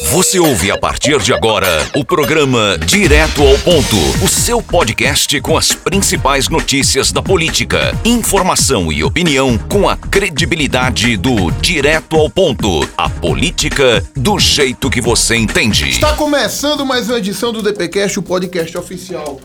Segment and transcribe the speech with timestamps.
[0.00, 5.56] Você ouve a partir de agora o programa Direto ao Ponto, o seu podcast com
[5.56, 12.88] as principais notícias da política, informação e opinião com a credibilidade do Direto ao Ponto,
[12.96, 15.90] a política do jeito que você entende.
[15.90, 19.40] Está começando mais uma edição do DPcast, o podcast oficial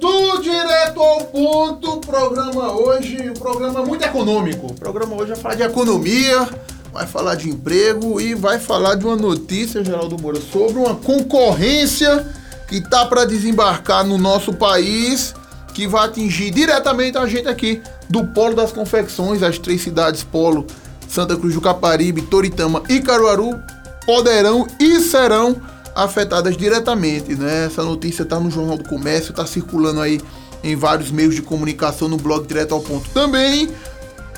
[0.00, 1.98] do Direto ao Ponto.
[1.98, 4.66] Programa hoje, um programa muito econômico.
[4.66, 6.48] O programa hoje vai falar de economia,
[6.92, 12.26] vai falar de emprego e vai falar de uma notícia, Geraldo Moura, sobre uma concorrência
[12.68, 15.34] que tá para desembarcar no nosso país,
[15.74, 20.66] que vai atingir diretamente a gente aqui do Polo das Confecções, as três cidades Polo,
[21.08, 23.58] Santa Cruz do Caparibe, Toritama e Caruaru,
[24.04, 25.56] poderão e serão
[25.94, 27.66] afetadas diretamente, né?
[27.66, 30.20] Essa notícia está no Jornal do Comércio, está circulando aí
[30.64, 33.10] em vários meios de comunicação no blog Direto ao Ponto.
[33.10, 33.68] Também,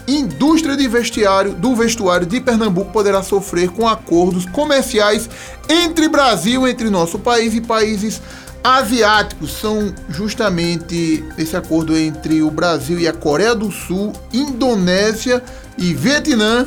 [0.06, 5.28] indústria de vestiário do vestuário de Pernambuco poderá sofrer com acordos comerciais
[5.68, 8.20] entre Brasil, entre nosso país e países
[8.62, 9.52] asiáticos.
[9.52, 15.42] São justamente esse acordo entre o Brasil e a Coreia do Sul, Indonésia
[15.76, 16.66] e Vietnã,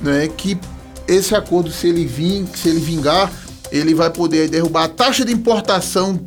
[0.00, 0.28] né?
[0.36, 0.58] Que
[1.06, 3.30] esse acordo, se ele vir, se ele vingar,
[3.70, 6.20] ele vai poder derrubar a taxa de importação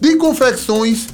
[0.00, 1.08] de confecções,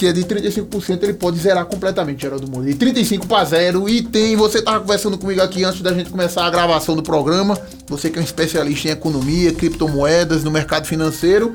[0.00, 2.66] que é de 35%, ele pode zerar completamente, Geraldo Moura.
[2.66, 3.86] De 35 para zero.
[3.86, 7.60] E tem, você estava conversando comigo aqui antes da gente começar a gravação do programa.
[7.86, 11.52] Você que é um especialista em economia, criptomoedas, no mercado financeiro.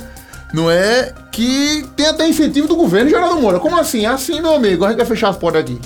[0.54, 1.12] Não é?
[1.32, 3.60] Que tem até incentivo do governo, Geraldo Moura.
[3.60, 4.06] Como assim?
[4.06, 4.86] Assim, meu amigo.
[4.86, 5.80] A gente vai fechar as portas aqui.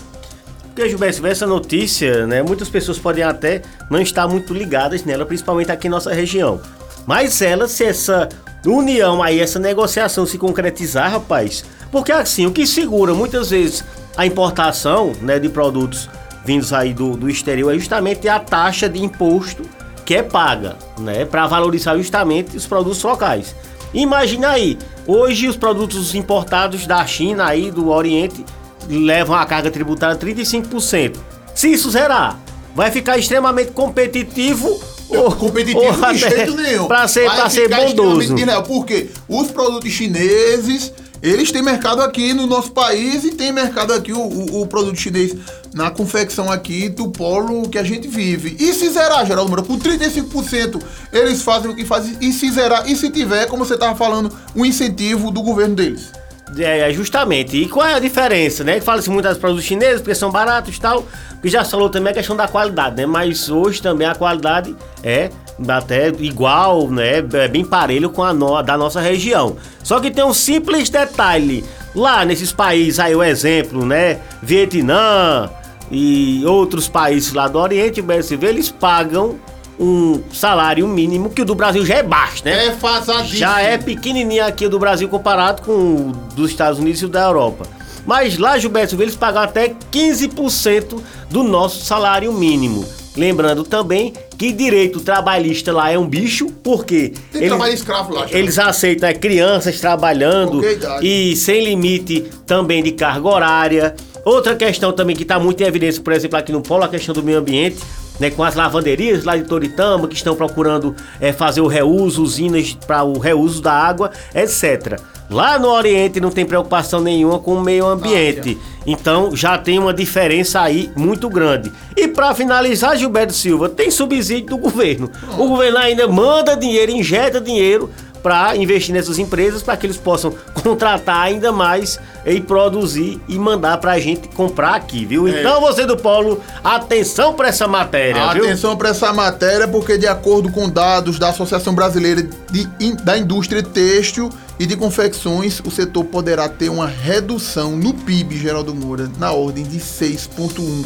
[0.63, 2.44] Porque, Gilberto, essa notícia, né?
[2.44, 6.59] Muitas pessoas podem até não estar muito ligadas nela, principalmente aqui em nossa região.
[7.07, 8.27] Mas ela, se essa
[8.66, 13.83] união aí, essa negociação se concretizar, rapaz, porque assim, o que segura muitas vezes
[14.15, 16.09] a importação né, de produtos
[16.45, 19.63] vindos aí do, do exterior é justamente a taxa de imposto
[20.05, 23.55] que é paga, né, para valorizar justamente os produtos locais.
[23.93, 28.44] Imagina aí, hoje os produtos importados da China aí do Oriente
[28.88, 31.17] levam a carga tributária 35%.
[31.53, 32.39] Se isso zerar,
[32.75, 34.79] vai ficar extremamente competitivo
[35.09, 36.88] ou, competitivo ou de jeito nenhum.
[36.88, 38.35] Pra ser, pra ser bondoso.
[38.67, 44.13] Porque os produtos chineses, eles têm mercado aqui no nosso país e tem mercado aqui
[44.13, 45.35] o, o, o, produto chinês
[45.74, 48.56] na confecção aqui do polo que a gente vive.
[48.59, 50.81] E se zerar, Geraldo Moura, por 35%
[51.12, 52.18] eles fazem o que fazem.
[52.22, 56.12] E se zerar, e se tiver, como você estava falando, um incentivo do governo deles.
[56.58, 57.58] É, justamente.
[57.58, 58.81] E qual é a diferença, né?
[58.81, 61.06] Fala-se muito das produtos chineses porque são baratos e tal.
[61.44, 63.06] E já falou também a questão da qualidade, né?
[63.06, 65.29] Mas hoje também a qualidade é
[65.68, 67.18] até igual, né?
[67.18, 69.58] É bem parelho com a no, da nossa região.
[69.84, 71.64] Só que tem um simples detalhe.
[71.96, 74.20] Lá nesses países aí, o exemplo, né?
[74.42, 75.50] Vietnã
[75.92, 78.03] e outros países lá do Oriente,
[78.42, 79.40] eles pagam
[79.80, 82.68] um salário mínimo que o do Brasil já é baixo, né?
[82.68, 83.40] É fazadíssimo.
[83.40, 87.66] Já é pequenininho aqui do Brasil comparado com o dos Estados Unidos e da Europa.
[88.06, 91.00] Mas lá, Gilberto, eles pagam até 15%
[91.30, 92.86] do nosso salário mínimo.
[93.19, 98.28] Lembrando também que direito trabalhista lá é um bicho, porque Tem eles, trabalho escravo lá.
[98.31, 100.62] Eles aceitam é, crianças trabalhando
[101.02, 103.96] e sem limite também de carga horária.
[104.24, 107.13] Outra questão também que está muito em evidência, por exemplo, aqui no Polo, a questão
[107.13, 107.78] do meio ambiente
[108.19, 112.74] né, com as lavanderias lá de Toritama que estão procurando é, fazer o reuso, usinas
[112.74, 115.00] para o reuso da água, etc.
[115.29, 118.57] Lá no Oriente não tem preocupação nenhuma com o meio ambiente.
[118.85, 121.72] Então já tem uma diferença aí muito grande.
[121.95, 125.12] E para finalizar, Gilberto Silva, tem subsídio do governo.
[125.38, 127.90] O governo ainda manda dinheiro, injeta dinheiro
[128.23, 133.78] para investir nessas empresas para que eles possam contratar ainda mais e produzir e mandar
[133.78, 135.28] para a gente comprar aqui, viu?
[135.28, 135.40] É.
[135.40, 140.51] Então você do Polo, atenção para essa matéria, Atenção para essa matéria porque de acordo
[140.51, 142.67] com dados da Associação Brasileira de,
[143.03, 144.29] da Indústria Têxtil
[144.59, 149.64] e de Confecções, o setor poderá ter uma redução no PIB, Geraldo Moura, na ordem
[149.64, 150.86] de 6,1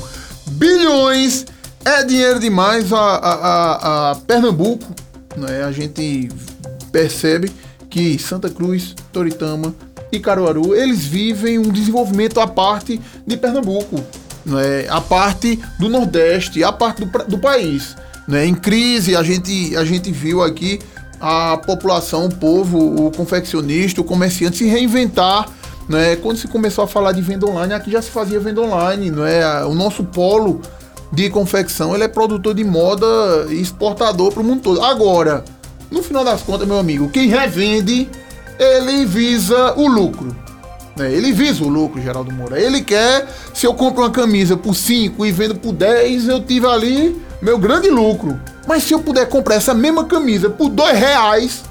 [0.52, 1.48] bilhões.
[1.84, 4.86] É dinheiro demais a, a, a, a Pernambuco,
[5.36, 5.64] né?
[5.64, 6.30] A gente
[6.92, 7.52] percebe
[7.90, 9.74] que Santa Cruz, Toritama
[10.12, 14.04] e Caruaru, eles vivem um desenvolvimento à parte de Pernambuco,
[14.46, 14.86] né?
[14.88, 17.96] a parte do Nordeste, a parte do, do país.
[18.28, 18.46] Né?
[18.46, 20.80] Em crise, a gente, a gente viu aqui
[21.26, 25.48] a população, o povo, o confeccionista, o comerciante se reinventar.
[25.88, 26.18] Né?
[26.18, 29.10] Quando se começou a falar de venda online, aqui já se fazia venda online.
[29.10, 29.64] Né?
[29.64, 30.60] O nosso polo
[31.14, 33.06] de confecção ele é produtor de moda
[33.50, 34.84] e exportador para o mundo todo.
[34.84, 35.46] Agora,
[35.90, 38.10] no final das contas, meu amigo, quem revende,
[38.60, 40.36] ele visa o lucro.
[40.98, 41.10] Né?
[41.10, 42.60] Ele visa o lucro, Geraldo Moura.
[42.60, 46.68] Ele quer, se eu compro uma camisa por 5 e vendo por 10, eu tive
[46.68, 48.38] ali meu grande lucro.
[48.68, 51.64] Mas se eu puder comprar essa mesma camisa por dois reais,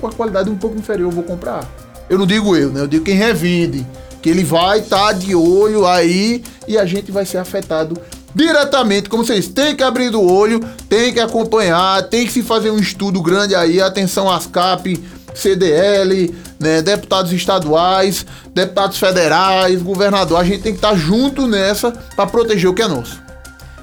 [0.00, 1.64] com a qualidade um pouco inferior, eu vou comprar.
[2.08, 2.80] Eu não digo eu, né?
[2.80, 3.86] Eu digo quem revende.
[4.20, 8.00] Que ele vai estar tá de olho aí e a gente vai ser afetado
[8.34, 12.70] diretamente, como vocês tem que abrir do olho, tem que acompanhar, tem que se fazer
[12.70, 15.00] um estudo grande aí, atenção às CAP,
[15.34, 22.26] CDL, né, deputados estaduais, deputados federais, governador, a gente tem que estar junto nessa para
[22.26, 23.23] proteger o que é nosso.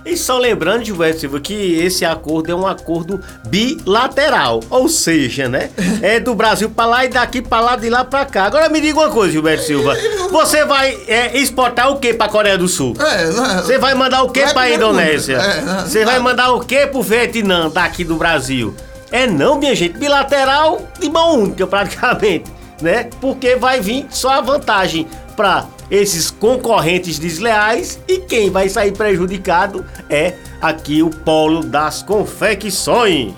[0.06, 4.60] E só lembrando, Gilberto Silva, que esse acordo é um acordo bilateral.
[4.70, 5.70] Ou seja, né?
[6.02, 8.46] É do Brasil para lá e daqui para lá, de lá para cá.
[8.46, 9.96] Agora me diga uma coisa, Gilberto Silva.
[10.32, 12.96] Você vai é, exportar o que para Coreia do Sul?
[13.00, 15.38] É, é, Você vai mandar o que para a Indonésia?
[15.38, 18.74] É, Você vai mandar o que pro Vietnã daqui do Brasil?
[19.12, 19.98] É não, minha gente.
[19.98, 22.50] Bilateral de mão única, praticamente.
[22.82, 23.10] Né?
[23.20, 25.06] Porque vai vir só a vantagem
[25.36, 33.34] para esses concorrentes desleais e quem vai sair prejudicado é aqui o polo das confecções.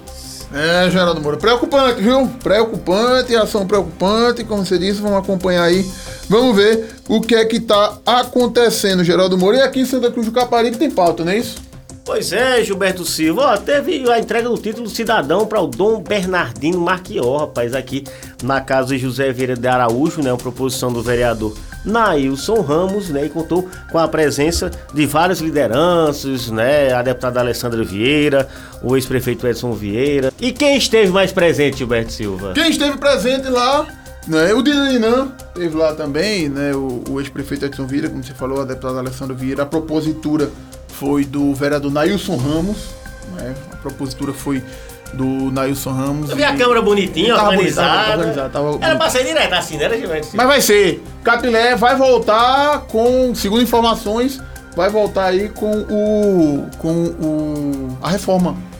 [0.54, 2.28] É, Geraldo Moura, preocupante, viu?
[2.44, 5.84] Preocupante, ação preocupante, como você disse, vamos acompanhar aí.
[6.30, 9.58] Vamos ver o que é que tá acontecendo, Geraldo Moura.
[9.58, 11.73] E aqui em Santa Cruz do Caparibe tem pauta, não é isso?
[12.06, 13.54] Pois é, Gilberto Silva.
[13.54, 18.04] Ó, teve a entrega do título cidadão para o Dom Bernardino Marquior, rapaz, aqui
[18.44, 20.30] na casa de José Vieira de Araújo, né?
[20.30, 21.56] Uma proposição do vereador
[21.86, 23.26] Nailson Ramos, né?
[23.26, 26.94] E contou com a presença de várias lideranças, né?
[26.94, 28.50] A deputada Alessandra Vieira,
[28.82, 30.34] o ex-prefeito Edson Vieira.
[30.42, 32.52] E quem esteve mais presente, Gilberto Silva?
[32.54, 33.88] Quem esteve presente lá
[34.28, 34.54] né?
[34.54, 36.74] O Dinanã esteve lá também, né?
[36.74, 40.50] O, o ex-prefeito Edson Vieira, como você falou, a deputada Alessandra Vieira, a propositura
[40.94, 42.78] foi do vereador Nailson Ramos.
[43.36, 43.54] Né?
[43.72, 44.64] A propositura foi
[45.14, 46.30] do Nailson Ramos.
[46.30, 48.50] Eu vi a câmera bonitinha, organizada.
[48.50, 49.90] Tava Era pra ser direto assim, né,
[50.34, 51.04] Mas vai ser.
[51.24, 54.42] Capilé vai voltar com, segundo informações,
[54.76, 56.70] vai voltar aí com o.
[56.80, 57.98] com o.
[58.02, 58.73] a reforma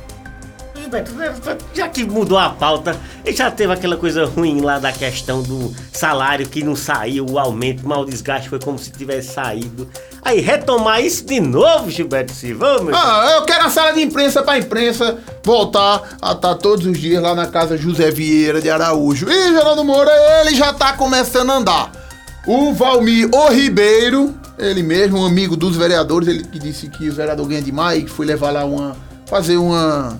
[1.74, 2.96] já que mudou a pauta,
[3.28, 7.88] já teve aquela coisa ruim lá da questão do salário que não saiu, o aumento,
[7.88, 9.88] mal desgaste, foi como se tivesse saído.
[10.22, 12.82] Aí retomar isso de novo, Gilberto Silva.
[12.82, 16.86] Meu ah, eu quero a sala de imprensa pra imprensa voltar a estar tá todos
[16.86, 19.30] os dias lá na casa José Vieira de Araújo.
[19.30, 20.12] E Geraldo Moura,
[20.42, 21.92] ele já tá começando a andar.
[22.46, 27.14] O Valmir O Ribeiro, ele mesmo, um amigo dos vereadores, ele que disse que o
[27.14, 28.96] vereador ganha demais e que foi levar lá uma.
[29.26, 30.20] fazer uma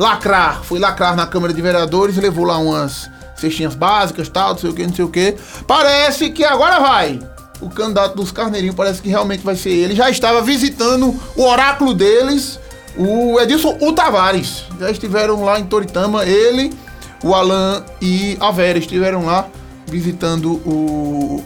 [0.00, 4.70] lacrar, foi lacrar na Câmara de Vereadores levou lá umas cestinhas básicas, tal, não sei
[4.70, 5.36] o que, não sei o que.
[5.66, 7.20] Parece que agora vai.
[7.60, 9.94] O candidato dos carneirinhos parece que realmente vai ser ele.
[9.94, 12.58] Já estava visitando o oráculo deles,
[12.96, 14.64] o Edilson o Tavares.
[14.78, 16.72] Já estiveram lá em Toritama, ele,
[17.22, 19.48] o Alan e a Vera estiveram lá
[19.86, 21.44] visitando o,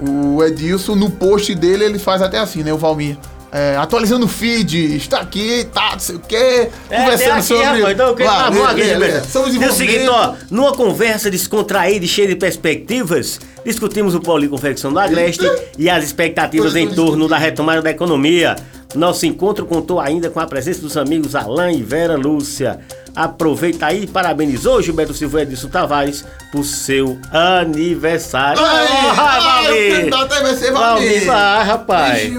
[0.00, 0.94] o, o Edilson.
[0.94, 2.72] No post dele ele faz até assim, né?
[2.72, 3.18] O Valmir
[3.52, 7.64] é, atualizando o feed, está aqui, tá, não sei o quê, é, conversando aqui, sobre.
[7.64, 12.08] Rapaz, então, okay, tá bom aqui, é, é, o seguinte, ó, numa conversa descontraída e
[12.08, 15.44] cheia de perspectivas, discutimos o Poli Confecção do Agreste
[15.76, 18.56] e as expectativas em torno da retomada da economia.
[18.94, 22.80] Nosso encontro contou ainda com a presença dos amigos Alain e Vera Lúcia.
[23.14, 28.62] Aproveita aí e parabenizou Gilberto Silva Edson Tavares por seu aniversário.
[28.64, 28.88] Ai,
[29.18, 30.10] ai,
[30.42, 31.26] vai ser Valmir.
[31.26, 32.22] Vai, rapaz.
[32.24, 32.36] Ixi,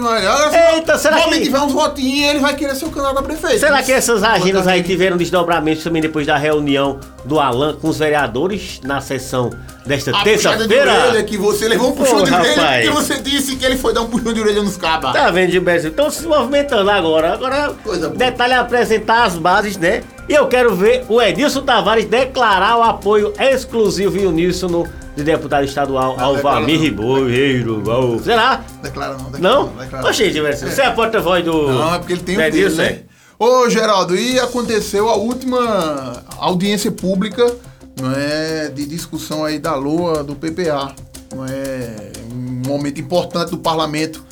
[0.74, 1.40] Eita, será que...
[1.40, 3.60] tiver uns votinhos, ele vai querer ser o candidato a prefeito.
[3.60, 7.98] Será que essas agendas aí tiveram desdobramentos também depois da reunião do Alan com os
[7.98, 9.50] vereadores na sessão
[9.86, 11.22] desta terça-feira?
[11.24, 12.86] que você levou um puxão Pô, de orelha rapaz.
[12.86, 15.12] porque você disse que ele foi dar um puxão de orelha nos cabas.
[15.12, 15.86] Tá vendo, Gilberto?
[15.86, 17.34] Estão se movimentando agora.
[17.34, 17.74] Agora,
[18.16, 20.02] detalhe é apresentar as bases, né?
[20.28, 25.64] E eu quero ver o Edilson Tavares declarar o apoio exclusivo e uníssono de deputado
[25.64, 27.82] estadual ao Valmir Ribeiro.
[28.22, 28.64] Será?
[28.82, 29.66] Declara não, declara não.
[29.66, 31.68] não declara Oxe, Gilberto, você é a porta-voz do.
[31.68, 33.02] Não, é porque ele tem o Edilson, dele, né?
[33.38, 37.54] Ô, Geraldo, e aconteceu a última audiência pública
[38.00, 40.94] não é, de discussão aí da LOA do PPA.
[41.34, 44.24] Não é, um momento importante do parlamento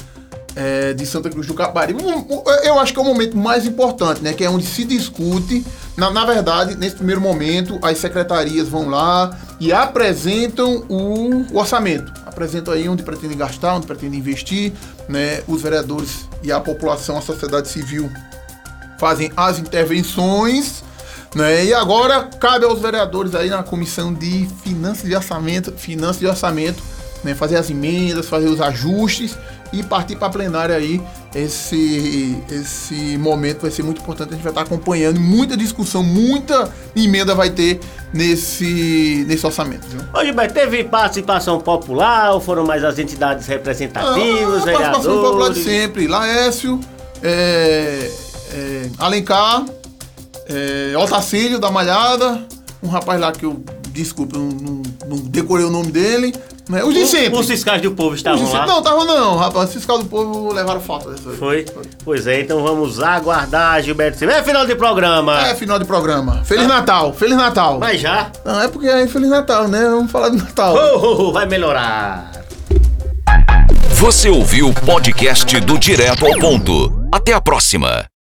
[0.55, 2.03] é, de Santa Cruz do Caparibe.
[2.65, 4.33] Eu acho que é o momento mais importante, né?
[4.33, 5.65] Que é onde se discute.
[5.97, 12.13] Na, na verdade, nesse primeiro momento, as secretarias vão lá e apresentam o, o orçamento.
[12.27, 14.73] Apresentam aí onde pretendem gastar, onde pretendem investir,
[15.09, 15.43] né?
[15.47, 18.11] Os vereadores e a população, a sociedade civil
[18.99, 20.85] fazem as intervenções.
[21.35, 21.65] Né?
[21.65, 26.83] E agora cabe aos vereadores aí na comissão de finanças de orçamento, finanças de orçamento,
[27.25, 27.35] né?
[27.35, 29.35] fazer as emendas, fazer os ajustes
[29.73, 31.00] e partir para a plenária aí.
[31.35, 34.31] Esse, esse momento vai ser muito importante.
[34.31, 37.81] A gente vai estar acompanhando muita discussão, muita emenda vai ter
[38.12, 39.87] nesse, nesse orçamento.
[39.88, 40.02] Viu?
[40.12, 44.67] Ô Gilberto, teve participação popular ou foram mais as entidades representativas, ah, vereadores?
[44.67, 46.07] Participação popular de sempre.
[46.07, 46.79] Laércio,
[47.23, 48.11] é,
[48.52, 49.64] é, Alencar,
[50.49, 52.47] é, Otacílio da Malhada,
[52.83, 56.35] um rapaz lá que eu, desculpa, não, não, não decorei o nome dele.
[56.69, 56.85] Né?
[56.85, 57.38] Os de sempre.
[57.38, 58.66] Os fiscais do povo estavam lá?
[58.66, 59.69] Não, estavam não, rapaz.
[59.69, 61.66] Os fiscais do povo levaram falta dessa Foi?
[61.66, 61.83] Foi?
[62.04, 64.35] Pois é, então vamos aguardar, Gilberto Silva.
[64.35, 65.40] É final de programa.
[65.49, 66.42] É final de programa.
[66.45, 66.69] Feliz ah.
[66.69, 67.78] Natal, Feliz Natal.
[67.78, 68.31] Mas já?
[68.45, 69.83] Não, é porque é Feliz Natal, né?
[69.83, 70.75] Vamos falar de Natal.
[70.75, 72.31] Oh, oh, oh vai melhorar.
[73.95, 77.07] Você ouviu o podcast do Direto ao Ponto.
[77.12, 78.12] Até a próxima.